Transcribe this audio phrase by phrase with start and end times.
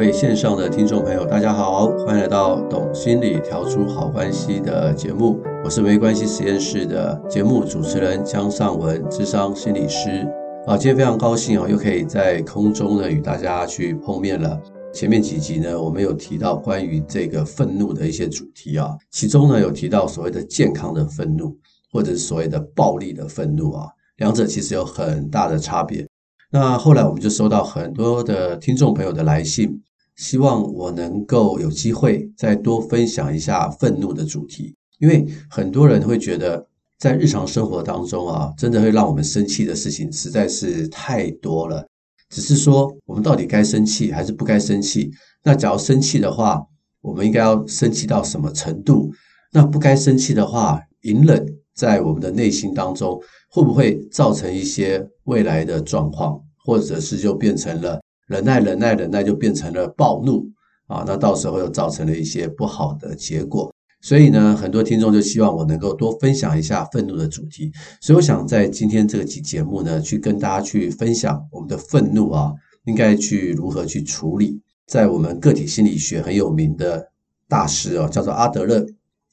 [0.00, 10.26] 各位线上的听众朋友，大家好，欢迎来到《懂心理调出好关系》的节目，我是没关系实验室的节目主持人江尚文，智商心理师。
[10.66, 14.58] 啊，今天非常高兴啊，又可以在空中呢与大家去碰面了。
[14.90, 21.54] 前面几集呢，我们有提到关于这个愤怒的一些主题啊，其中呢有提到所谓的健康的愤怒，
[21.92, 23.86] 或者是所谓的暴力的愤怒啊，
[24.16, 26.08] 两者其实有很大的差别。
[26.50, 29.78] 那后来我们就收到很多的听众朋友的来信，
[30.20, 36.62] 希望我能够有机会再多分享一下愤怒的主题，因为很多人会觉得
[36.98, 41.86] 在日常生活当中啊，真的会让我们生气的事情实在是太多了。
[42.28, 45.10] 只是说我们到底该生气还是不该生气？
[45.42, 46.62] 那假如生气的话，
[47.00, 49.10] 我们应该要生气到什么程度？
[49.50, 53.18] 那不该生气的话，隐忍在我们的内心当中。
[53.52, 58.00] 会不会造成一些未来的状况，或者是就变成了
[58.30, 60.48] 忍耐、忍耐、忍耐，就变成了暴怒
[60.86, 61.02] 啊？
[61.04, 63.74] 那到时候又造成了一些不好的结果。
[64.00, 67.72] 所以呢，很多听众就希望我能够多分享一下愤怒的主题。
[68.00, 72.52] 所以我想在今天这个期节目呢，去跟大家去分享我们的愤怒啊，
[72.84, 74.62] 应该去如何去处理。
[74.86, 77.10] 在我们个体心理学很有名的
[77.48, 78.86] 大师啊，叫做阿德勒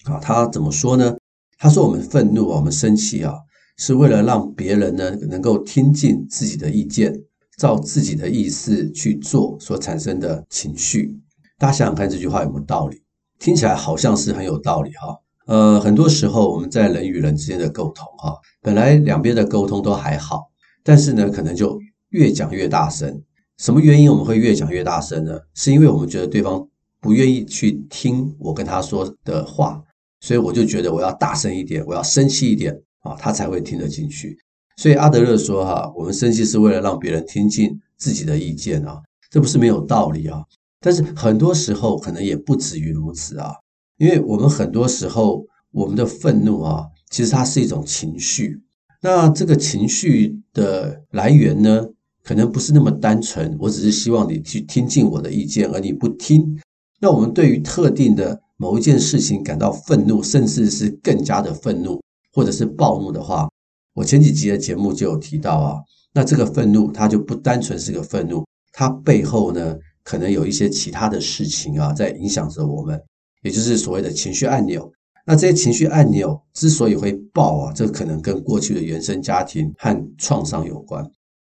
[0.05, 1.15] 啊，他怎么说呢？
[1.59, 3.35] 他说：“我们愤怒，我们生气啊。”
[3.79, 7.13] 是为了让别人呢能够听进自己的意见，
[7.57, 11.19] 照自己的意思去做所产生的情绪。
[11.57, 13.01] 大家想想看，这句话有没有道理？
[13.39, 15.17] 听起来好像是很有道理哈。
[15.47, 20.51] 呃，很多时候我们在人与人之间的沟通哈，本来两边的沟通都还好，
[20.83, 23.21] 但是呢，可能就越讲越大声。
[23.57, 25.39] 什么原因我们会越讲越大声呢？
[25.55, 26.67] 是因为我们觉得对方
[26.99, 29.81] 不愿意去听我跟他说的话，
[30.19, 32.79] 所以我就觉得我要大声一点，我要生气一点。
[33.01, 34.37] 啊，他才会听得进去。
[34.77, 40.43] 所以阿德勒说：“哈，我们生气是为了让别人听进自己的意见啊，这不是没有道理啊。
[40.79, 43.51] 但是很多时候可能也不止于如此啊，
[43.97, 48.61] 因为我们很多时候我们的愤怒啊，其实它是一种情绪。
[49.01, 51.87] 那这个情绪的来源呢，
[52.23, 53.57] 可能不是那么单纯。
[53.59, 56.59] 我只是希望你去听进我的意见，而你不听。
[56.99, 61.99] 那我们对于特定的某一件事情感到愤怒，甚至是更加的愤怒。”
[62.33, 63.49] 或者是暴怒的话，
[63.97, 65.79] 我前几集的节目就有提到啊，
[66.13, 73.01] 那这个愤怒它就不单纯是个愤怒，它背后呢可能有一些其他的事情啊在影响着我们，
[73.41, 74.87] 也就是所谓的情绪按钮。
[75.25, 81.03] 那这些情绪按钮之所以会爆啊，这可能跟过去的原生家庭和创伤有关。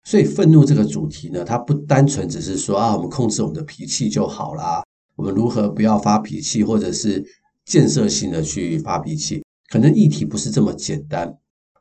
[0.04, 4.82] 所以愤怒这个主题呢，它不单纯只是说啊，我们控制我们的脾气就好啦，
[5.16, 7.22] 我们如何不要发脾气，或者是
[7.66, 9.44] 建设性的去发脾气。
[9.68, 11.30] 可能议题不是这么简单，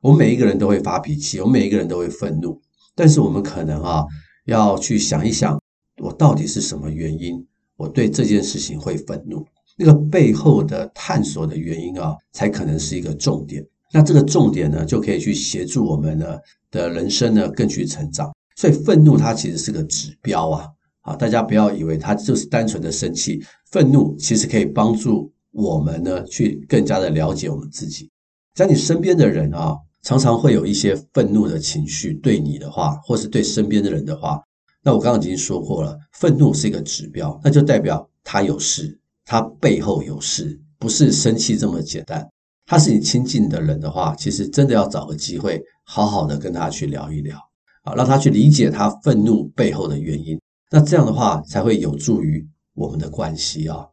[0.07, 2.57] 我们每一个人都会发脾气，我们每一个人都会愤怒，
[2.95, 4.06] 但是我们可能啊
[4.45, 5.62] 要去想一想，
[6.01, 7.45] 我到底是什么原因，
[7.75, 9.46] 我对这件事情会愤怒，
[9.78, 13.62] 那个背后的探索的原因啊，才可能是一个重点。
[13.91, 16.38] 那这个重点呢，就可以去协助我们呢
[16.72, 18.34] 的人生呢更去成长。
[18.56, 20.66] 所以愤怒它其实是个指标啊，
[21.01, 25.29] 啊，大家不要以为它就是单纯的生气，愤怒其实可以帮助。
[25.51, 28.09] 我们呢，去更加的了解我们自己。
[28.53, 29.75] 在你身边的人啊，
[30.07, 34.41] 常常会有一些愤怒的情绪对你的话，或是对身边的人的话。
[34.81, 42.25] 那我刚刚已经说过了，愤怒是一个指标，那就代表他有事，他背后有事，不是生气这么简单。
[42.66, 47.37] 他是你亲近的人的话，其实真的要找个机会，好好的跟他去聊一聊，
[47.84, 50.40] 啊，让他去理解他愤怒背后的原因。
[50.72, 53.85] 那这样的话，才会有助于我们的关系啊。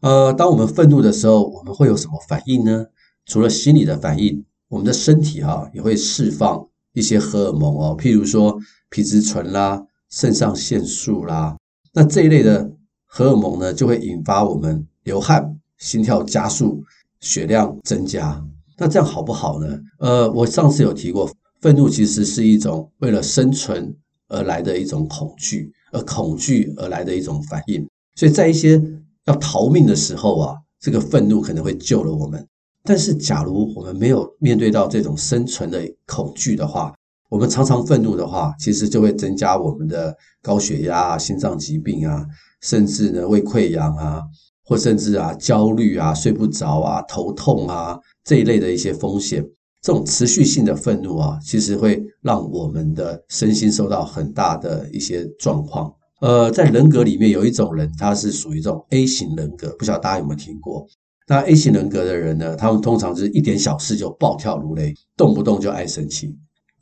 [0.00, 2.86] 呃，当我们愤怒的时候，我们会有什么反应呢？
[3.26, 6.64] 除了心理的反应，我们的身体哈、也会释放
[6.94, 8.56] 一些荷尔蒙哦，譬如说
[8.88, 11.56] 皮质醇啦、肾上腺素啦，
[11.92, 12.70] 那这一类的
[13.04, 16.84] 荷尔蒙呢，就会引发我们流汗、心跳加速、
[17.18, 18.40] 血量增加。
[18.78, 19.78] 那这样好不好呢？
[19.98, 21.28] 呃，我上次有提过，
[21.60, 23.92] 愤怒其实是一种为了生存
[24.28, 27.84] 而来的一种恐惧，而恐惧而来的一种反应。
[28.14, 28.80] 所以在一些
[29.26, 32.46] 要逃命的时候啊，这个愤怒可能会救了我们。
[32.82, 36.94] 但是，假如我们没有面对到这种生存的恐惧的话，
[37.28, 42.26] 我们常常愤怒的话，其实就会增加我们的高血压啊、心脏疾病啊，
[42.62, 44.22] 甚至呢胃溃疡啊，
[44.64, 49.44] 或甚至啊焦虑啊、睡不着啊、头痛啊这一类的一些风险。
[49.82, 55.94] 这种持续性的愤怒啊，其实会让我们的身心受到很大的一些状况。
[56.20, 60.86] 呃，在人格里面有一种人，他是属于这种 A 型人格，不晓得大家有没有听过？
[61.30, 66.36] 那 A 型人格的人呢，他们通常是一点小事就暴跳如雷，动不动就爱生气，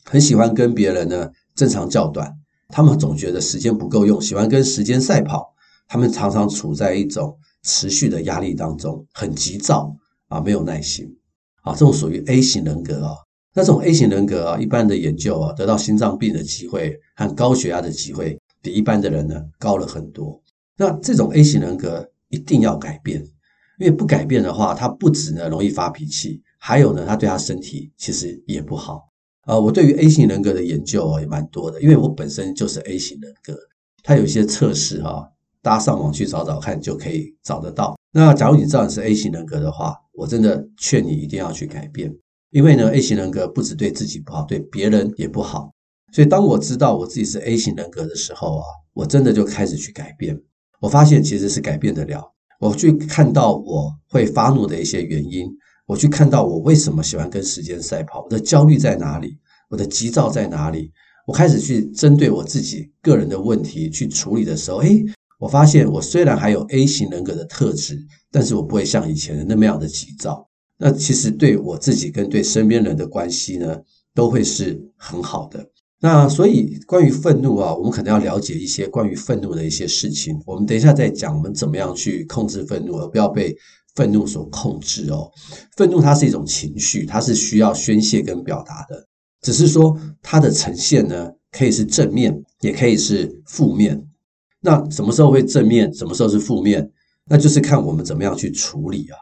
[0.06, 2.34] 很喜欢跟别人呢争长较短。
[2.68, 5.54] 他们总觉得时间不够用，喜欢跟时间赛跑。
[5.86, 9.94] 他们常常处在一种持续的压力当中，很急躁
[10.28, 11.14] 啊，没有耐心
[11.60, 13.12] 啊，这种属于 A 型人格啊。
[13.52, 20.40] 那这种 A 型人格啊，一般的研究啊，得到心脏病的机会和高血压的机会比一般的人呢高了很多。
[20.78, 23.22] 那这种 A 型人格一定要改变。
[23.78, 29.08] 因为不改变的话，他不止呢容易发脾气，还有呢，他对他身体其实也不好。
[29.46, 33.56] 呃，我对于 A 型人格的研究也蛮多的，因为我本身就是 A 型人格，
[34.02, 35.26] 他有一些测试哈，
[35.62, 37.96] 大家上网去找找看就可以找得到。
[38.12, 42.14] 那假如你知道你是 A 型人格的话，我真的劝你一定要去改变，
[42.50, 45.72] 因为呢，A 型人格不止对自己不好，对别人也不好。
[46.12, 50.38] 所以当我知道我自己是 A 型人格的时候啊，我真的就开始去改变，
[50.80, 52.34] 我发现其实是改变得了。
[52.58, 55.46] 我去看到我会发怒的一些原因，
[55.86, 59.38] 我去看到我为什么喜欢跟时间赛跑，我的焦虑在哪里，
[59.68, 60.90] 我的急躁在哪里，
[61.26, 65.04] 我开始去针对我自己个人的问题去处理的时候，诶，
[65.38, 67.98] 我发现我虽然还有 A 型人格的特质，
[68.30, 70.48] 但是我不会像以前的那么样的急躁。
[70.78, 73.78] 那其实对我自己跟对身边人的关系呢，
[74.14, 75.64] 都会是很好的。
[76.00, 80.40] 那所以，关于愤怒啊，我们可能要了解一些关于愤怒的一些事情。
[80.46, 83.52] 我们等一下再讲，我们怎么样去控制愤怒，而不要被
[83.96, 85.28] 愤怒所控制哦。
[85.76, 89.04] 愤怒它是一种情绪，它是需要宣泄跟表达的。
[89.42, 94.00] 只是说它的呈现呢，可以是正面，也可以是负面。
[94.60, 96.88] 那什么时候会正面，什么时候是负面？
[97.28, 99.16] 那就是看我们怎么样去处理啊。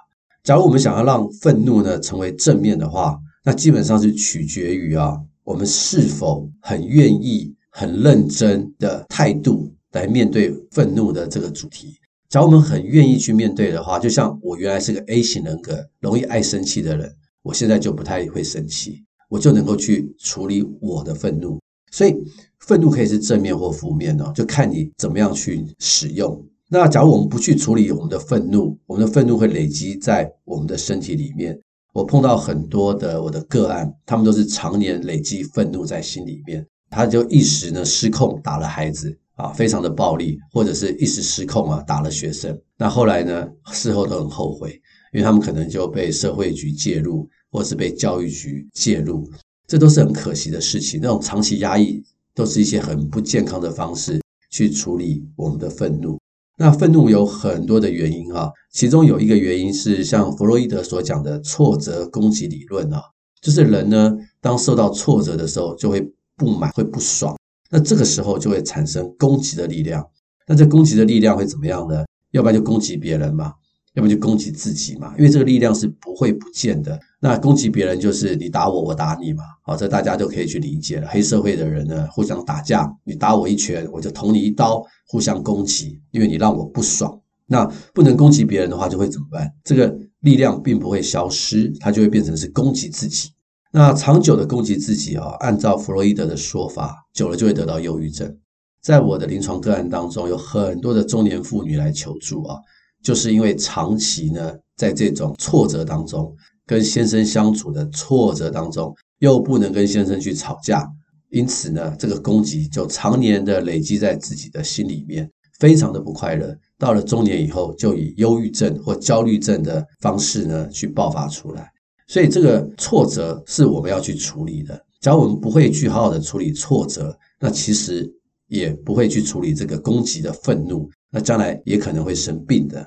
[0.44, 5.16] 假如我们想要让愤怒呢成为正面的话，那基本上是取决于啊。
[5.46, 11.94] 我们是否很愿意、很认真的态度来面对愤怒的这个主题？
[12.28, 21.60] 假如我们很愿意去面对的话，就像我原来是个 A 型人格，容易爱生气的人，我现在就不太会生气，我就能够去处理我的愤怒。
[21.92, 22.12] 所以，
[22.58, 26.44] 愤怒可以是正面或负面哦，就看你怎么样去使用。
[26.68, 31.56] 那假如我们不去处理我们的愤怒，我们的愤怒会累积在我们的身体里面。
[31.96, 42.54] 我碰到很多的我的个案，他们都是常年累积愤怒在心里面，他就一时呢失控打了孩子啊，非常的暴力，或者是一时失控啊打了学生。
[42.76, 44.72] 那后来呢，事后都很后悔，
[45.14, 49.26] 因为他们可能就被社会局介入，或是被教育局介入，
[49.66, 51.00] 这都是很可惜的事情。
[51.02, 52.04] 那种长期压抑
[52.34, 54.20] 都是一些很不健康的方式
[54.50, 56.18] 去处理我们的愤怒。
[56.58, 63.02] 那愤怒有很多的原因啊，其中有一个原因是像弗洛伊德所讲的挫折攻击理论啊，
[63.42, 66.00] 就是人呢，当受到挫折的时候，就会
[66.34, 67.36] 不满，会不爽，
[67.70, 70.02] 那这个时候就会产生攻击的力量。
[70.46, 72.04] 那这攻击的力量会怎么样呢？
[72.32, 73.52] 要不然就攻击别人嘛。
[73.96, 77.00] 要么就攻击自己嘛，因为这个力量是不会不见的。
[77.18, 79.42] 那攻击别人就是你打我，我打你嘛。
[79.62, 81.08] 好，这大家都可以去理解了。
[81.08, 87.18] 黑社会的人呢，互相打架，你打我一拳，我就捅你一刀，互相攻击，因为你让我不爽。
[87.46, 89.50] 那不能攻击别人的话，就会怎么办？
[89.64, 93.30] 这个力量并不会消失，它就会变成是攻击自己。
[93.72, 98.36] 那长久的攻击自己啊，按照弗洛伊德的说法，久了就会得到忧郁症。
[98.82, 102.60] 在我的临床个案当中，有很多的中年妇女来求助啊。
[103.06, 106.34] 就是因为长期呢，在这种挫折当中，
[106.66, 110.84] 跟先生相处的挫折当中，又不能跟先生去吵架，
[111.30, 116.52] 因此呢，这个攻击就常年的累积在自己的心里面，非常的不快乐。
[116.80, 121.70] 到了中年以后，就以忧郁症或焦虑症的方式呢，去爆发出来。
[122.08, 124.84] 所以这个挫折是我们要去处理的。
[125.00, 128.12] 假如我们不会去好好的处理挫折，那其实
[128.48, 132.84] 也不会去处理这个攻击的愤怒，那将来也可能会生病的。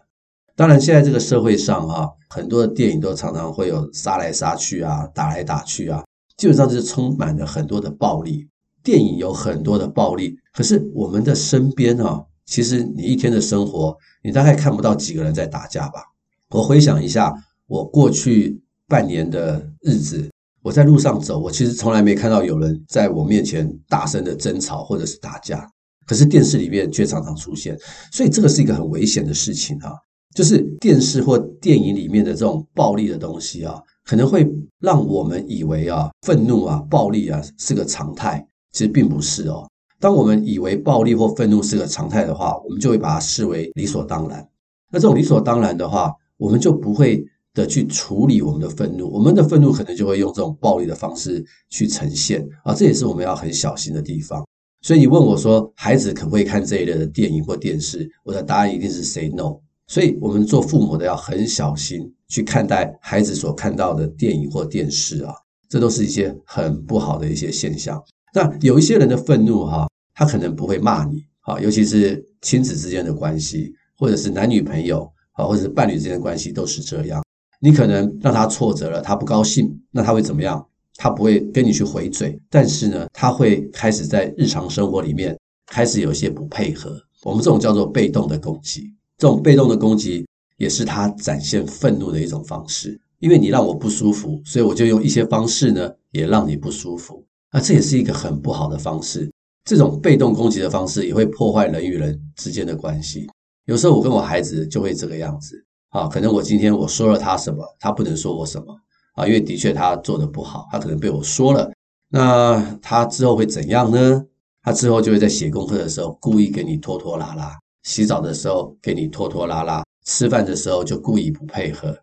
[0.59, 6.03] 当然，现在这个社会上啊，很多的电影都常常会有杀来杀去啊，打来打去啊，
[6.35, 8.45] 基本上就是充满了很多的暴力。
[8.83, 16.01] 电影有很多的暴力，可是我们的身边啊，其实你一天的生活，你大概看不到几个人在打架吧？
[16.49, 17.33] 我回想一下，
[17.67, 20.29] 我过去半年的日子，
[20.61, 25.65] 我在路上走，我其实从来没看到有人在我面前大声的争吵或者是打架，
[26.05, 27.79] 可是电视里面却常常出现，
[28.11, 29.93] 所以这个是一个很危险的事情啊。
[30.35, 34.47] 就是电视或电影里面的这种暴力的东西啊，可能会
[34.79, 39.67] 让我们以为啊，愤怒啊、暴力啊是个常态，其实并不是哦。
[39.99, 44.47] 当我们以为暴力或愤怒是个常态的话，我们就会把它视为理所当然。
[44.91, 54.45] 那这种理所当然的话，我们就不会的去处理我们的愤怒，我们的愤怒可能就会用这种暴力的方式去呈现啊，这也是我们要很小心的地方。
[54.81, 58.09] 所以你问我说，孩子可不可以看这一类的电影或电视？
[58.23, 59.59] 我的答案一定是 say no。
[59.89, 65.33] 所以我们做父母的要很小心去看待孩子所看到的电影或电视啊，
[65.67, 67.99] 这都是一些很不好的一些现象。
[68.31, 77.23] 那有一些人的愤怒哈，他可能不会骂你啊，尤其是亲子之间的关系，或者是男女朋友啊，或者是伴侣之间的关系都是这样。
[77.59, 80.63] 你可能让他挫折了，他不高兴，那他会怎么样？
[80.97, 86.95] 他不会跟你去回嘴，但是呢，他会开始在日常生活里面开始有一些不配合。
[87.23, 88.93] 我们这种叫做被动的攻击。
[89.19, 90.25] 这种被动的攻击
[90.57, 97.23] 也是他展现愤怒的一种方式，因为你让我不舒服，所以我就用一些方式呢，也让你不舒服。
[97.51, 99.29] 那这也是一个很不好的方式。
[99.65, 103.27] 这种被动攻击的方式也会破坏人与人之间的关系。
[103.65, 108.73] 有时候我跟我孩子就会这个样子啊，可能我今天我说了他什么，他不能说我什么
[109.15, 111.69] 啊，因为的确他做得不好，他可能被我说了。
[112.09, 114.25] 那他之后会怎样呢？
[114.61, 117.59] 他之后就会在写功课的时候故意给你拖拖拉拉。
[117.83, 121.97] 洗澡的时候给你拖拖拉拉，吃饭的时候就故意不配合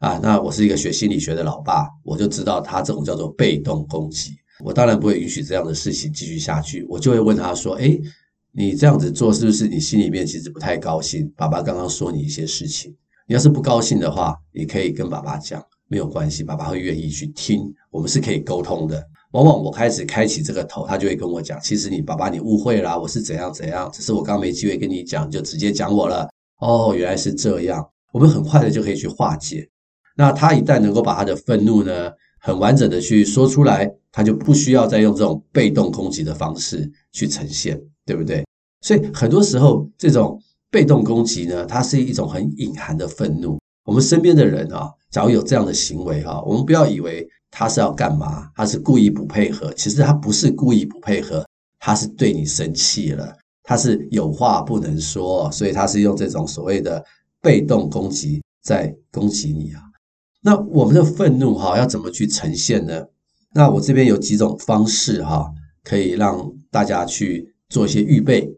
[0.00, 0.18] 啊！
[0.22, 4.32] 那我是一个学心理学的老爸，我就知道他这种叫做被动攻击。
[4.64, 8.00] 我当然不会允许这样的事情继续下去，我就会问他说：“诶，
[8.52, 11.32] 你这样子做是不是你心里面其实不太高兴？
[11.36, 12.94] 爸爸刚刚说你一些事情，
[13.26, 26.28] 你要是不高兴的话，你可以跟爸爸讲，没有关系，爸爸会愿意去听，我们是可以沟通的。”往往我开始开启这个头，他就会跟我讲：“其实你爸爸你误会啦，我是怎样怎样，只是我刚没机会跟你讲，就直接讲我了。”
[26.60, 29.68] 哦，原来是这样，我们很快的就可以去化解。
[30.16, 32.10] 那他一旦能够把他的愤怒呢，
[32.40, 38.44] 很完整的去说出来，他就不需要再用这种被动攻击的方式去呈现，对不对？
[38.80, 40.36] 所以很多时候这种
[40.72, 43.60] 被动攻击呢，它是一种很隐含的愤怒。
[43.84, 47.24] 我们身边的人啊，假如有这样的行为哈，我们不要以为。
[47.50, 48.50] 他是要干嘛？
[48.54, 49.72] 他是故意不配合。
[49.74, 51.46] 其实他不是故意不配合，
[51.78, 57.04] 他是对你生气了，他是有话不能说，所以他是用这种所谓的
[57.40, 59.82] 被动攻击在攻击你啊。
[60.42, 63.04] 那我们的愤怒哈要怎么去呈现呢？
[63.52, 65.50] 那我这边有几种方式哈，
[65.82, 68.48] 可以让大家去做一些预备。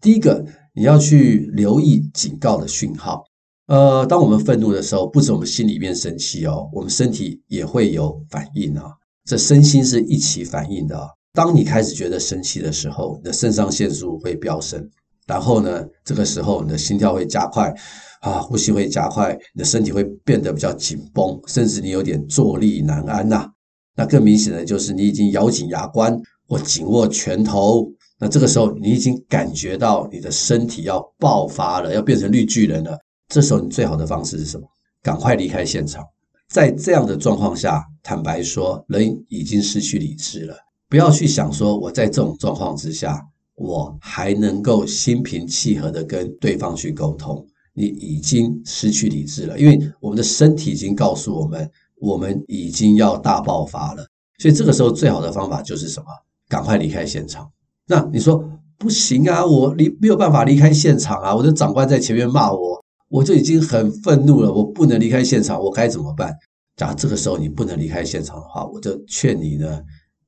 [0.00, 3.24] 第一个，你要去留意警告的讯号。
[3.66, 8.92] 呃，当我们愤怒的时候，不止我们心里面生气哦，我们身体也会有反应啊。
[9.24, 11.08] 这身心是一起反应的。
[11.32, 14.86] 当你开始觉得生气的时候，你的肾上腺素会飙升，
[15.26, 17.74] 然后呢，这个时候你的心跳会加快，
[18.20, 23.48] 啊，呼吸会加快，你的身体会变得比较紧绷，甚至你有点坐立难安呐。
[23.96, 26.14] 那更明显的就是你已经咬紧牙关
[26.46, 27.90] 或紧握拳头，
[28.20, 32.98] 那这个时候你已经感觉到你的身体要爆发了，要变成绿巨人了。
[33.34, 34.64] 这时候你最好的方式是什么？
[35.02, 36.04] 赶快离开现场。
[36.48, 40.54] 在这样的状况下，坦白说，人已经失去理智了。
[40.88, 43.20] 不要去想说我在这种状况之下，
[43.56, 47.44] 我还能够心平气和的跟对方去沟通。
[47.72, 54.06] 你已经失去理智了，因为我们的身体已经告诉我们，我们已经要大爆发了。
[54.38, 56.06] 所以这个时候最好的方法就是什么？
[56.48, 57.50] 赶快离开现场。
[57.88, 58.48] 那你说
[58.78, 62.83] 不行啊，我离没有办法离开现场啊，我的长官在前面骂我。
[63.08, 66.34] 我就已经很愤怒了，我不能离开现场，我该怎么办？
[66.76, 69.80] 假如这个时候你不能离开现场的话，我就劝你呢，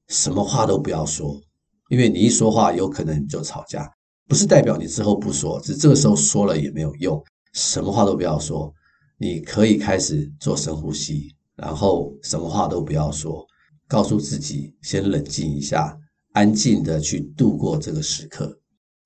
[0.09, 1.41] 什么话都不要说，
[1.89, 3.91] 因为你一说话，有可能你就吵架，
[4.29, 7.21] 不是代表你之后不说，只这个时候说了也没有用，
[7.53, 8.73] 什么话都不要说，
[9.19, 13.45] 你可以开始做深呼吸，然后什么话都不要说，
[13.89, 15.99] 告诉自己先冷静一下，
[16.35, 18.57] 安静的去度过这个时刻。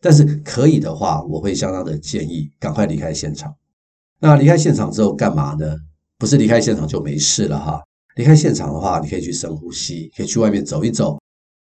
[0.03, 3.55] 但是可以的话，我会相当的建议赶快离开现场。
[4.21, 5.75] 那离开现场之后干嘛呢？
[6.19, 7.83] 不是离开现场就没事了哈。
[8.17, 11.19] 离开现场的话，你可以去深呼吸，可以去外面走一走。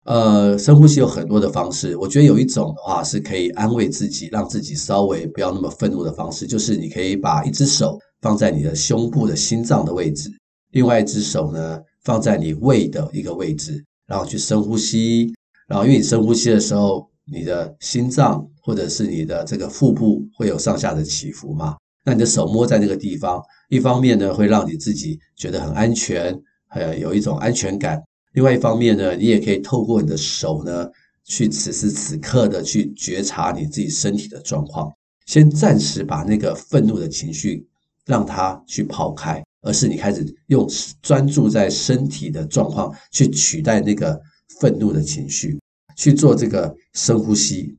[0.05, 10.31] 呃，深呼吸有很多的方式，我觉得有一种的话是可以安慰自己，让自己稍微不要那么愤怒的方式，就是你可以把一只手放在你的胸部的心脏的位置，
[10.71, 15.35] 另外一只手呢放在你胃的一个位置，然后去深呼吸。
[15.67, 21.75] 然后因为你深呼吸的时候，你的心脏或者是你的这个腹部会有上下的起伏嘛。
[22.05, 26.39] 那你的手摸在那个地方，一方面呢会让你自己觉得很安全，
[26.71, 27.99] 呃，有一种安全感；
[28.35, 30.89] 另外一方面呢，你也可以透过你的手呢，
[31.25, 34.93] 去此时此刻的去觉察你自己身体的状况。
[35.27, 37.67] 先暂时把那个愤怒的情绪
[38.05, 40.69] 让它去抛开，而是你开始用
[41.01, 44.21] 专注在身体的状况去取代那个
[44.61, 45.59] 愤怒的情绪，
[45.97, 47.75] 去做这个深呼吸。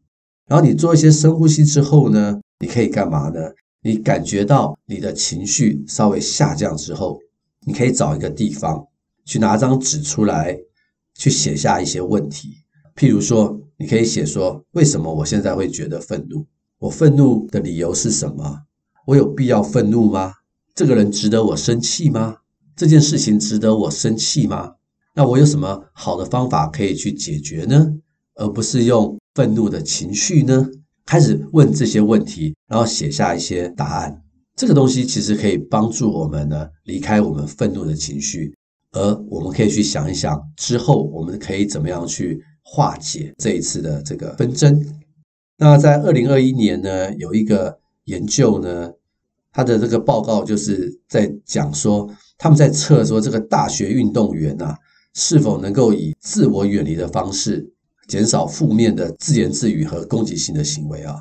[0.47, 3.41] 然后你做一些深呼吸之后呢，你可以干嘛呢？
[3.85, 7.19] 你感觉到你的情绪稍微下降之后，
[7.67, 8.87] 你可以找一个地方
[9.25, 10.57] 去拿张纸出来，
[11.13, 12.55] 去写下一些问题。
[12.95, 16.47] 譬如说，你可以写说：为什么我现在会觉得愤怒？
[16.79, 18.63] 我愤怒的理由是什么？
[19.05, 20.33] 我有必要愤怒吗？
[20.73, 22.37] 这个人值得我生气吗？
[22.75, 24.73] 这件事情值得我生气吗？
[25.13, 27.93] 那我有什么好的方法可以去解决呢？
[28.33, 30.71] 而不是用愤怒的情绪呢？
[31.05, 34.21] 开始问这些问题，然后写下一些答案。
[34.55, 38.55] 这个东西其实可以帮助我们呢，离开我们愤怒的情绪，
[38.91, 44.83] 而我们可以去想一想，之后我们可以怎么样去化解这一次的这个纷争。
[45.57, 48.91] 那在二零二一年呢，有一个研究呢，
[49.51, 54.77] 他的这个报告就是在讲说，他们在测说这个大学运动员啊，
[55.13, 57.69] 是否能够以自我远离的方式。
[58.07, 61.15] 减少负面的自言自语和攻击性的行为啊，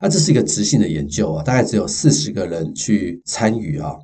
[0.00, 3.94] 那这是一个直性的研究啊，大概只有四十个人去参与啊，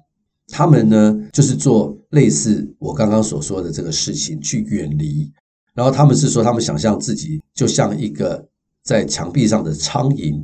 [0.48, 5.30] 他们呢就是做类似我刚刚所说的这个事情去远离，
[5.74, 8.48] 然后他们是说他们想象自己就像一个
[8.84, 10.40] 在墙壁上的苍蝇，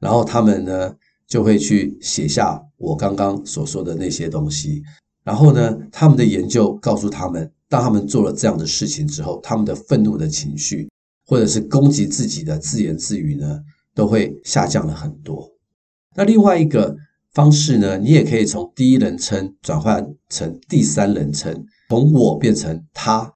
[0.00, 0.94] 然后他们呢
[1.26, 4.82] 就会去写下我刚刚所说的那些东西，
[5.24, 10.88] 然后呢他们的研究告诉他们，当他们做了这样的事情之后，他们的愤怒的情绪。
[11.30, 13.60] 或者是攻击自己的自言自语呢，
[13.94, 15.48] 都会下降了很多。
[16.16, 16.96] 那另外一个
[17.32, 23.32] 方式呢，你也可以从第一人称转换成第三人称，从我变成他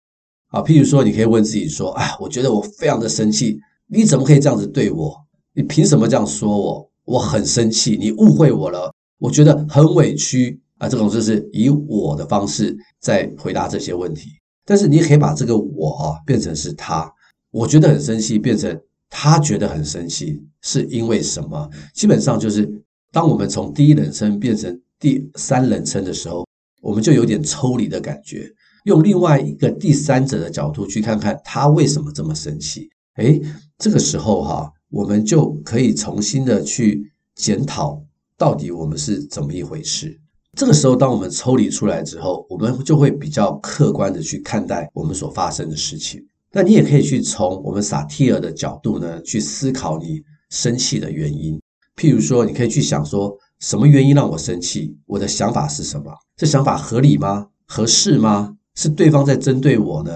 [0.48, 0.60] 啊。
[0.60, 5.14] 譬如说，你可以问自己说：“哎，我觉得我非常的生气，你怎么可以这样子对我？
[5.54, 6.90] 你凭什么这样说我？
[7.04, 14.30] 我很生气，你误会我了，我觉得很委屈啊。”这种就是以我的方式在回答这些问题。
[14.66, 17.08] 但是你也可以把这个我啊变成是他。
[17.54, 18.76] 我觉得很生气，变成
[19.08, 21.70] 他觉得很生气，是因为什么？
[21.94, 22.68] 基本上就是，
[23.12, 26.44] 当我们从第一人称变成第三人称的时候，
[26.83, 28.50] 我们就有点抽离的感觉，
[28.87, 32.90] 用另外一个第三者的角度去看看他为什么这么生气。
[33.18, 33.40] 诶，
[33.79, 38.02] 这个时候哈，我们就可以重新的去检讨，
[38.37, 40.20] 到底我们是怎么一回事。
[40.59, 46.20] 这个时候，当我们抽离出来之后，我们就会比较客观的去看待我们所发生的事情。
[46.55, 51.61] 那你也可以去从我们萨提尔的角度呢，去思考你生气的原因。
[51.97, 54.97] 譬如说，你可以去想说，什么原因让我生气？
[55.07, 56.12] 我的想法是什么？
[56.37, 57.49] 这想法合理吗？
[57.67, 58.57] 合适吗？
[58.77, 60.12] 是对方在针对我呢，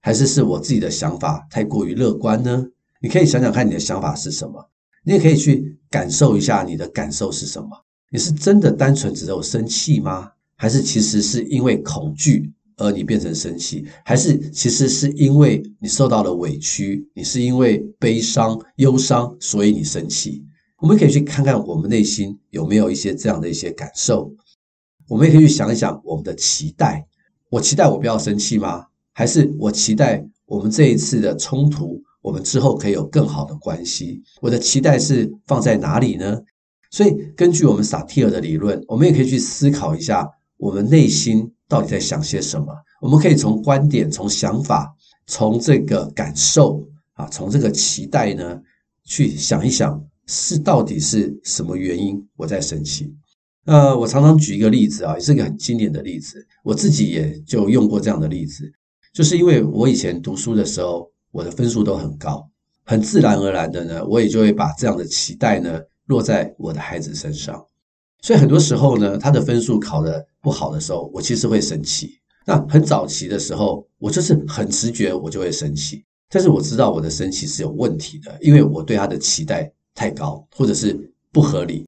[0.00, 2.64] 还是是我自己的想法太过于乐观呢？
[3.00, 4.70] 你可以想想看你的想法是什么。
[5.04, 7.68] 你也可以去感受一下你的感受是什么。
[8.08, 10.30] 你是真的单纯只有生气吗？
[10.54, 12.52] 还是其实是因为恐惧？
[12.76, 20.44] 而你变成生气，还是其实是因为你受到了委屈，你是因为悲伤、忧伤，所以你生气。
[20.78, 24.34] 我们可以去看看我们内心有没有一些这样的一些感受。
[25.08, 27.06] 我们也可以去想一想我们的期待：
[27.50, 28.86] 我期待我不要生气吗？
[29.12, 34.22] 还是我期待我们这一次的冲突，我们之后可以有更好的关系？
[34.40, 36.40] 我的期待是放在哪里呢？
[36.90, 41.52] 所以，根据我们萨提尔的理论，我们也可以去思考一下我们内心。
[41.72, 42.66] 到底在想些什么？
[43.00, 44.94] 我们可以从观点、从想法、
[45.26, 48.60] 从这个感受啊，从这个期待呢，
[49.06, 53.10] 去想一想，是到底是什么原因我在生气？
[53.64, 58.70] 呃，我常常举一个例子啊，也是个很经典的例子，我自己也就用过这样的例子，
[59.14, 62.46] 就是因为我以前读书的时候，我的分数都很高，
[62.84, 67.64] 很自然而然的呢，我也就会把这样的期待呢，落在我的孩子身上。
[68.22, 72.18] 所以很多时候呢，他的分数考得不好的时候，我其实会生气。
[72.46, 76.04] 那很早期的时候，我就是很直觉，我就会生气。
[76.30, 80.98] 但是我知道我的生气是有问题的，因为我对他的期待太高，或者是
[81.32, 81.84] 不合理。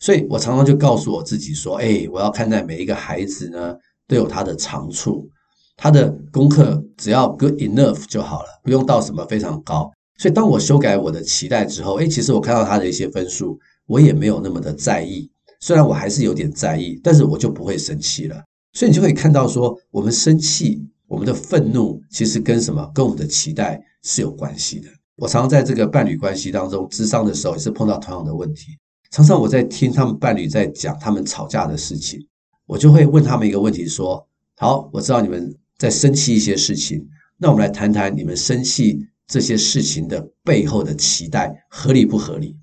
[0.00, 3.76] 所以我常常就告诉我自己说：“哎，我要看待每一个孩子呢，
[4.08, 5.28] 都有他的长处，
[5.76, 15.30] 他的功课只要 good enough 就好了，不用到什么非常高。”所以当我修改我的期待之后，哎，其实我看到他的一些分数，我也没有那么的在意。
[15.64, 18.44] 虽然我还是有点在意，但是我就不会生气了。
[18.74, 22.86] 所以你就可以看到说，我们生气，我们的愤怒，其实跟什么？
[22.94, 24.88] 跟我们的期待是有关系的。
[25.16, 28.72] 我常常在这个伴侣关系当中咨商的时候，也是碰到同样的问题。
[29.10, 32.20] 常常我在听他们伴侣在讲他们吵架的事情，
[32.66, 34.22] 我就会问他们一个问题：说，
[34.58, 37.02] 好，我知道你们在生气一些事情，
[37.38, 42.54] 那我们来谈谈你们生气这些事情的背后的期待合理不合理？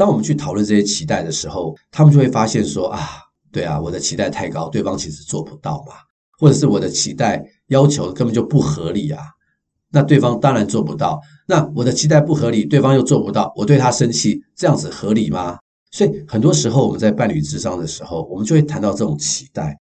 [0.00, 3.06] 当我们去讨论这些期待的时候，他们就会发现说啊，
[3.52, 5.92] 对啊，我的期待太高，对方其实做不到嘛，
[6.38, 9.22] 或者是我的期待要求根本就不合理啊，
[9.90, 11.20] 那对方当然做不到。
[11.46, 15.58] 那我的期待不合理，对方又做不到，我对他生气，这样子合理吗？
[15.92, 19.78] 所以很多时候我们在伴侣智商的时候，我们就会谈到这种期待。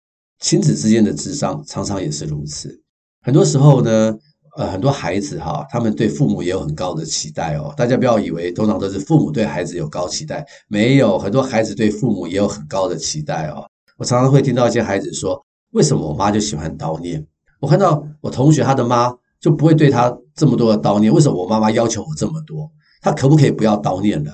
[0.41, 2.79] 亲子之间的智商常常也是如此。
[3.23, 4.15] 很多时候呢，
[4.57, 7.73] 呃，很多孩子哈，他们对父母也有很高的期待哦。
[7.75, 13.67] 大家不要以为通常都是父母对孩子有高期待，没有，很多孩子对父母也有很高的期待哦。
[13.97, 17.27] 我常常会听到一些孩子说：“为什么我妈就喜欢叨念？
[17.61, 19.11] 我看到我同学他的妈
[19.41, 22.71] 就不会对他这么多的叨念，为什么我妈妈要求我这么多？
[23.01, 24.33] 他可不可以不要叨念了？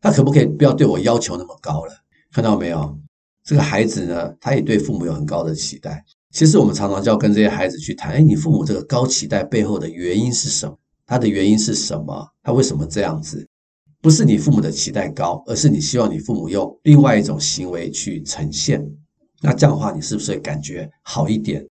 [0.00, 1.92] 他可不可以不要对我要求那么高了？
[2.30, 2.98] 看到没有？
[3.42, 6.04] 这个孩子呢，他也对父母有很高的期待。
[6.34, 10.76] 其实我们常常就要跟这些孩子去谈：哎，你父母这个高期待背后的原因是什么？
[11.06, 12.28] 他的原因是什么？
[12.42, 13.46] 他为什么这样子？
[14.02, 18.84] 不是你父母的期待高，而是你希望你父母用另外一种行为去呈现。
[19.42, 21.64] 那这样的话，你是不是感觉好一点？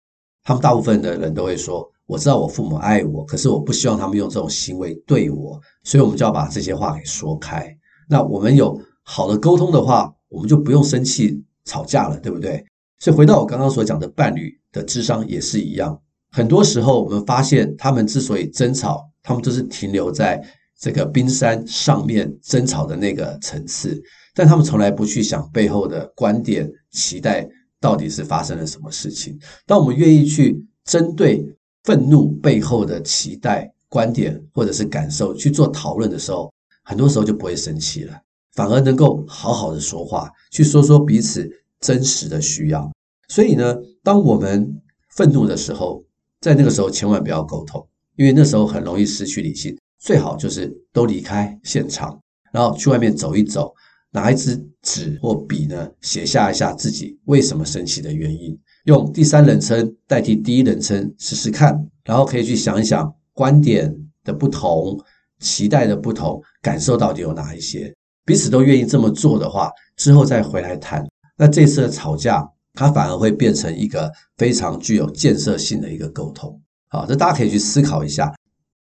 [0.45, 7.75] 他们大部分的人都会说：“我知道我父母爱我，可是我不希望他们用这种行为对我。”所以，我们就要把这些话给说开。
[8.11, 12.63] 那我们有好的沟通的话，我们就不用生气吵架了，对不对？
[13.01, 16.01] 所以，回到我刚刚所讲的伴侣的智商也是一样。
[16.31, 20.41] 很多时候，我们发现他们之所以争吵，他们都是停留在
[20.79, 24.01] 这个冰山上面争吵的那个层次，
[24.35, 27.49] 但他们从来不去想背后的观点、期待。
[27.83, 29.39] 到底是发生了什么事情？
[29.65, 31.43] 当我们愿意去针对
[31.83, 36.53] 愤怒背后的期待、观点或者是感受去做讨论的时候，
[36.85, 38.15] 很多时候就不会生气了，
[38.53, 42.91] 反而能够好好的说话，去说说彼此真实的需要。
[43.29, 46.05] 所以呢，当我们愤怒的时候，
[46.41, 49.77] 在那个时候千万不要沟通，因为那时候很容易失去理性。
[49.99, 52.19] 最好就是都离开现场，
[52.53, 53.75] 然后去外面走一走。
[54.13, 64.99] 拿一支纸或笔呢，写下一下自己为什么生气的原因，用第三人称代替第一人称试试看，然后可以去想一想观点的不同、
[65.39, 71.07] 期待的不同、感受到底有哪一些，彼此都愿意这么做的话，之后再回来谈。
[71.41, 76.61] 那这次的吵架，它反而会变成一个非常具有建设性的一个沟通。
[76.89, 78.31] 好，这大家可以去思考一下。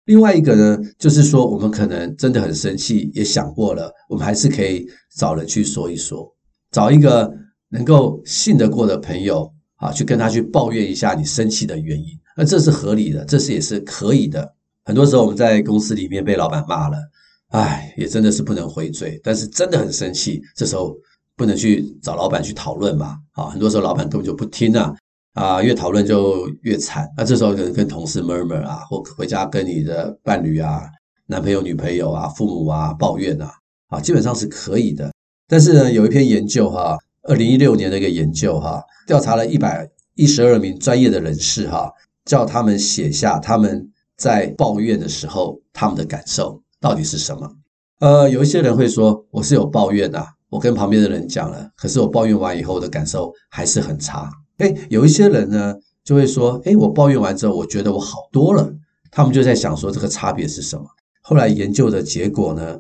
[0.06, 4.88] 另外一个呢，就是说，我们可能真的很生气，也想过了，我们还是可以
[5.18, 6.34] 找人去说一说，
[6.72, 7.30] 找一个
[7.68, 12.06] 能够信得过的朋友啊，去跟他去抱怨一下你生气的原因，
[12.38, 14.56] 那这是合理的，这是也是可以的。
[14.86, 16.98] 很多时候我们在公司里面被老板骂了，
[17.50, 20.96] 唉，也真的是不能回嘴，但是真的很生气，这时候
[21.36, 24.96] 不能去找老板去讨论嘛，啊，很多时候老板根本就不听啊。
[25.34, 27.06] 啊，越讨论就越惨。
[27.18, 30.84] 那这时候可能跟同事 murmur 啊，或回家跟你的伴侣啊、
[31.28, 33.52] 男朋友、女朋友啊、父母啊抱怨啊，
[33.90, 35.12] 啊，基本上是可以的。
[35.46, 41.92] 但是呢，有一篇研究哈，二零一六年的一个研究哈，调查了一百一十二名专业的人士哈，
[42.24, 47.52] 叫他们写下他们在抱怨的时候他们的感受到底是什么。
[48.00, 54.32] 呃，有一些人会说，我是有抱怨呐，我跟旁边的人讲了，可是我抱怨完以后的感受还是很差。
[54.60, 58.74] 哎，有一些人呢，就会说：“哎，我抱怨完之后，我觉得我好多了。”
[59.12, 60.86] 他们就在想说，这个差别是什么？
[61.22, 62.80] 后来研究的结果呢，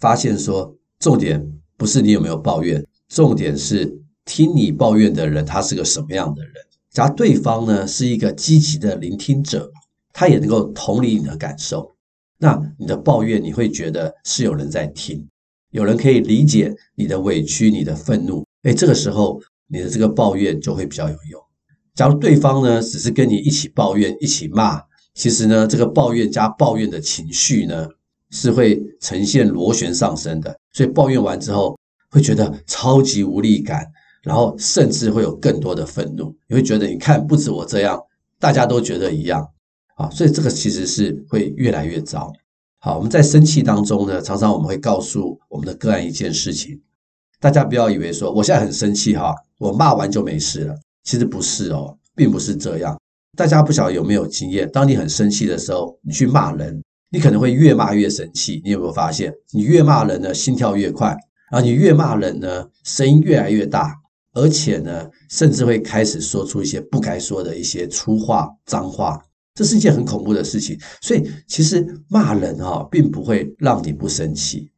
[0.00, 1.42] 发现说，重点
[1.78, 6.52] 不是你有没有抱怨，重点是听你抱怨的人他是个什么样的人。
[6.90, 9.70] 假如对方呢是一个积极的聆听者，
[10.12, 11.96] 他也能够同理你的感受，
[12.36, 15.26] 那你的抱怨你会觉得是有人在听，
[15.74, 18.42] 有人可以理解你的委屈、你的愤怒。
[18.62, 19.42] 哎，这个时候。
[19.66, 21.42] 你的这个抱怨就会比较有用。
[21.94, 24.80] 假如对方呢只是跟你一起抱怨、一起骂，
[25.14, 27.88] 其实呢这个抱怨加抱怨的情绪呢
[28.30, 30.54] 是会呈现螺旋上升的。
[30.74, 31.76] 所以抱怨完之后
[32.10, 33.86] 会觉得超级无力感，
[34.22, 36.32] 然后甚至会有更多的愤怒。
[36.46, 37.98] 你会觉得你看不止我这样，
[38.38, 39.48] 大家都觉得一样
[39.96, 40.10] 啊。
[40.10, 42.30] 所以这个其实是会越来越糟。
[42.84, 46.78] 好，我们在生气当中呢，常常我们会告诉我们的个案一件事情。
[47.40, 50.76] 大家不要以为说我现在很生气哈，我骂完就没事了。
[51.02, 52.94] 其实不是哦，并不是这样。
[53.38, 54.70] 大家不晓得有没有经验？
[54.70, 58.60] 当你很生气的时候，你去骂人，你可能会越骂越生气。
[58.62, 59.32] 你有没有发现？
[59.52, 61.08] 你越骂人呢，心跳越快，
[61.50, 63.94] 然后你越骂人呢，声音越来越大，
[64.34, 69.18] 而且呢，甚至会开始说出一些不该说的一些粗话、脏话。
[69.54, 70.78] 这是一件很恐怖的事情。
[71.00, 74.70] 所以，其实骂人哈，并不会让你不生气。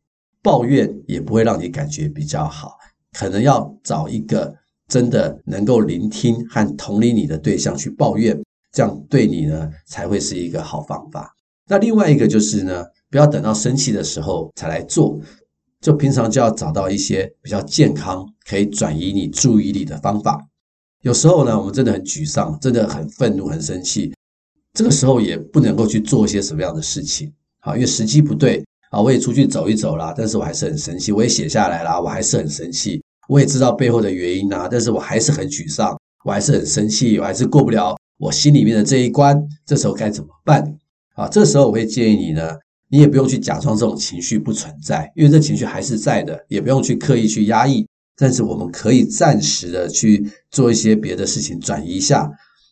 [0.42, 2.76] 抱怨也不会让你感觉比较好，
[3.18, 4.54] 可能要找一个
[4.86, 11.34] 真的能够聆听和同理你的对象去抱怨，这样对你呢才会是一个好方法。
[11.68, 15.18] 那另外一个就是呢，不要等到生气的时候才来做。
[15.80, 20.48] 就平常就要找到一些比较健康、可以转移你注意力的方法。
[21.02, 24.12] 有时候呢，我们真的很沮丧，真的很愤怒、很生气，
[24.76, 29.00] 这个时候也不能够去做一些什么样的事情，啊，因为时机不对啊。
[29.00, 31.10] 我也出去走一走啦，但是我还是很生气。
[31.12, 33.02] 我也写下来啦，我还是很生气。
[33.26, 39.42] 我也知道背后的原因啊，但是我还是很沮丧，我还是很生气，我还是过不了我心里面的这一关。
[39.64, 40.62] 这时候该怎么办？
[41.14, 42.52] 啊，这时候我会建议你呢，
[42.90, 47.86] 你也不用去假装这种情绪不存在，因为这情绪还是在的，也不用去刻意去压抑。
[48.18, 52.30] 但是我们可以暂时的去做一些别的事情，转移一下，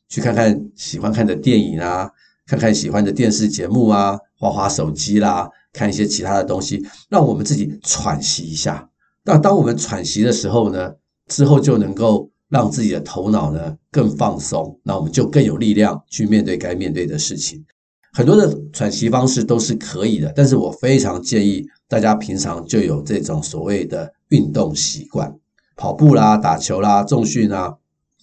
[0.09, 2.11] 去看看喜欢看的电影啊，
[2.47, 8.89] 看看喜欢的电视节目啊，滑滑手机啦，看一些其他的东西，让我们自己喘息一下。
[9.25, 10.93] 那当我们喘息的时候呢，
[11.29, 17.65] 之后就能够让自己的头脑呢更放松，那我们就更有力量去面对该面对的事情。
[18.13, 25.35] 很多的喘息方式都是可以的，但是我非常建议大家平常就有这种所谓的运动习惯，
[25.75, 27.75] 跑步啦、打球啦、重训啊，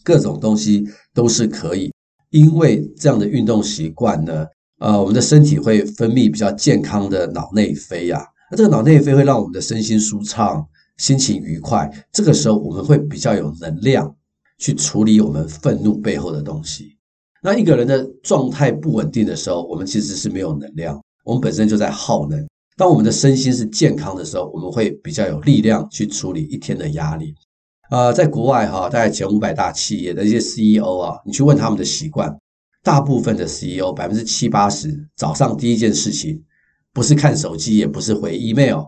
[0.03, 0.83] 各种东西
[1.13, 1.91] 都是可以。
[2.29, 4.45] 因为这样的运动习惯呢，
[4.79, 10.65] 呃，我们的身体会分泌比较健康的脑内啡呀，那这个脑内啡会让我们的身心舒畅、
[10.97, 11.91] 心情愉快。
[12.11, 14.15] 这个时候我们会比较有能量
[14.57, 16.95] 去处理我们愤怒背后的东西。
[17.43, 22.47] 那一个人的状态不稳定的时候，我们其实是没有能量，我们本身就在耗能。
[22.77, 27.35] 当我们的身心是健康的时候，我们会比较有力量去处理一天的压力。
[27.91, 32.33] 呃，在国外哈，大概前五百大企业的一些 CEO 啊，你去问他们的习惯，
[32.81, 36.41] 大部分的 CEO 百分之七八十，早上第一件事情
[36.93, 38.85] 不是看手机，也不是回 email，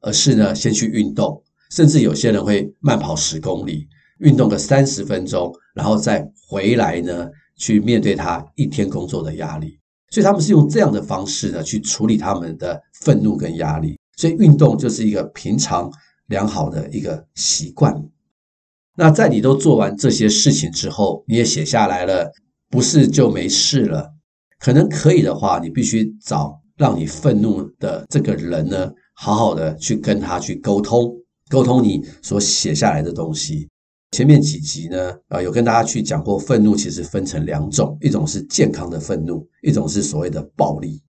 [0.00, 3.86] 而是呢先去运动，甚至有些人会慢跑十公里，
[4.20, 7.28] 运动个三十分钟，然后再回来呢。
[7.58, 13.98] 去面对他一天工作的压力，所以他们是用这样的方式呢去处理他们的愤怒跟压力。
[14.14, 15.90] 所以运动就是一个平常
[16.26, 17.94] 良好的一个习惯。
[18.96, 22.32] 那在你都做完这些事情之后，你也写下来了，
[22.70, 24.10] 不是就没事了？
[24.58, 31.14] 可能可以的话，你必须找让你愤怒的这个人呢，好好的去跟他去沟通，
[31.50, 33.68] 沟通你所写下来的东西。
[34.12, 41.02] 前面几集呢，啊，有跟大家去讲过，愤怒其实分成两种，一种是健康的愤怒，一种是所谓的暴力。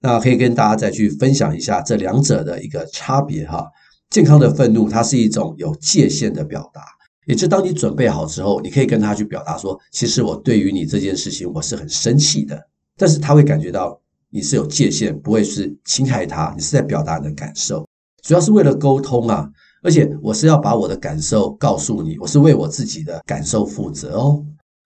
[0.00, 3.66] 那可以跟大家再去分享一下这两者的一个差别哈。
[4.08, 6.80] 健康的愤怒，它是一种有界限的表达，
[7.26, 12.60] 也就当你准备好之后，你可以跟他去表达说，其实我对于你这件事情我是很生气的，
[12.96, 17.86] 但是他会感觉到你是有界限，不会是侵害他，你是在表达你的感受，
[18.22, 19.50] 主要是为了沟通啊。
[19.82, 24.44] 而且我是要把我的感受告诉你，我是为我自己的感受负责哦。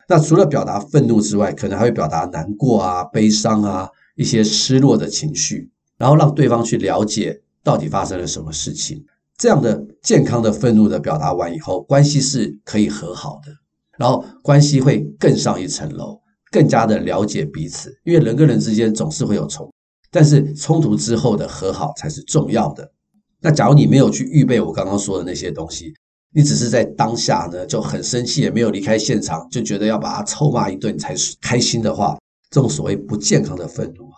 [0.09, 9.03] 那除了表达愤怒之外，可能还会表达难过啊、悲伤啊、一些失落的情绪，然后让对方去了解到底发生了什么事情。
[9.41, 13.51] 这样的健康的愤怒的表达完以后，关系是可以和好的，
[13.97, 16.21] 然后关系会更上一层楼，
[16.53, 17.91] 更加的了解彼此。
[18.05, 19.73] 因为人跟人之间总是会有冲突，
[20.11, 22.93] 但是冲突之后的和好才是重要的。
[23.41, 25.95] 那假如你没有去预备我刚刚说的那些东西，
[26.35, 32.19] 你只是在当下呢就很生气，也没有离开现场，就觉得要把他臭骂一顿才是开心的话，
[32.51, 34.17] 这种所谓不健康的愤怒哈，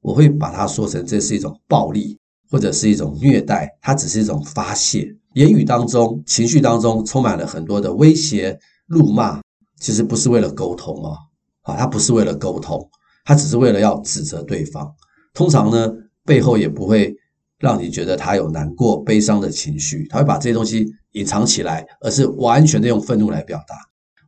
[0.00, 2.16] 我会把它说成这是一种暴力
[2.52, 8.56] 或者是一种虐待，它只是一种发泄，言语当中、情绪当中充满了很多的威胁、
[8.88, 9.40] 怒骂，
[9.80, 11.16] 其实不是为了沟通哦，
[11.62, 12.86] 啊，它不是为了沟通，
[13.24, 14.94] 它只是为了要指责对方，
[15.32, 15.90] 通常呢
[16.26, 17.16] 背后也不会。
[17.58, 23.76] 让你觉得他有难过、悲伤的情绪，他会把这些东西隐藏起来，而是完全的用愤怒来表达。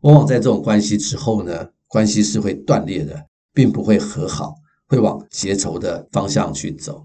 [0.02, 4.54] 往往在这种关系之后呢，关系是会断裂的，并不会和好，
[4.86, 7.04] 会往结仇的方向去走，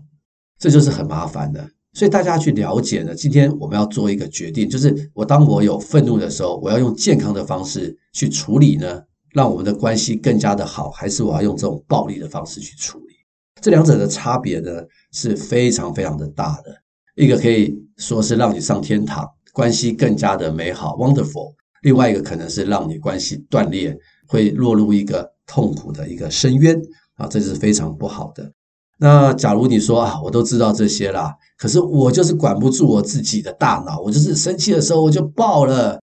[0.60, 1.67] 这就是很麻烦的。
[1.93, 9.02] 所以大家去了解呢，今天我们要做一个决定，就是我当我有愤怒的时候，我要用健康的方式去处理呢，
[9.34, 13.15] 让我们的关系更加的好，还是我要用这种暴力的方式去处理？
[13.60, 14.69] 这两者的差别呢，
[15.12, 16.72] 是非常非常的大的。
[17.15, 26.80] 一个可以说是让你上天堂，关系更加的美好 （wonderful）；另外一个可能是让你关系断裂，会落入一个痛苦的一个深渊
[27.15, 28.54] 啊，这是非常不好的。
[29.00, 36.00] 那假如你说啊，我都知道这些啦，可是我就是管不住我自己的大脑，我就是生气的时候我就爆了。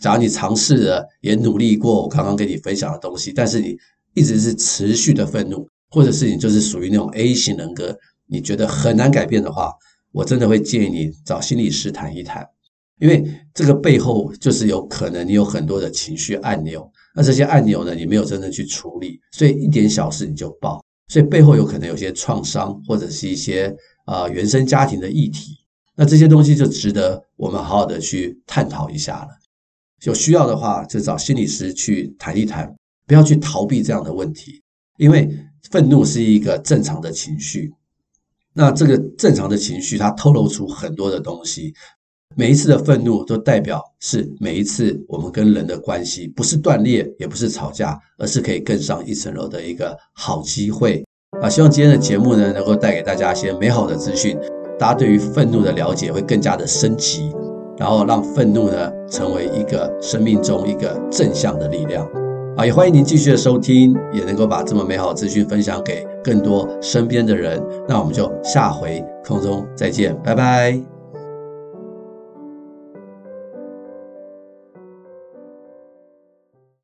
[0.00, 3.76] 假如你尝试了，也努力过我刚刚跟你分享的东西，但是你
[4.14, 5.66] 一直是持续的愤怒。
[5.88, 7.96] 或者是你就是属于那种 A 型人格，
[8.26, 9.72] 你觉得很难改变的话，
[10.12, 12.44] 我真的会建议你找心理师谈一谈，
[12.98, 25.56] 因为这个背后就是有可能你有很多的情绪按钮，那这些按钮呢，你没有真正去处理，所以一点小事你就爆，所以背后有可能有些创伤或者是一些啊、呃、原生家庭的议题，
[25.94, 29.28] 那这些东西就值得我们好好的去探讨一下了。
[30.02, 32.74] 有需要的话，就找心理师去谈一谈，
[33.06, 34.62] 不要去逃避这样的问题，
[34.98, 35.28] 因为
[35.70, 37.72] 愤怒是一个正常的情绪。
[38.52, 41.74] 那这个正常的情绪，它透露出很多的东西。
[42.38, 51.02] 每一次的愤怒，都代表是每一次我们跟人的关系，不是断裂，也不是吵架，而是可以更上一层楼的一个好机会
[51.40, 51.48] 啊！
[51.48, 54.38] 希望今天的节目呢，能够带给大家一些美好的资讯，
[54.78, 57.32] 大家对于愤怒的了解会更加的升级，
[57.78, 62.06] 然后让愤怒呢成为一个生命中一个正向的力量
[62.58, 62.66] 啊！
[62.66, 67.62] 也欢迎您继续的收听，也能够把这么美好的资讯分享给更多身边的人。
[67.88, 70.95] 那我们就下回空中再见，拜拜。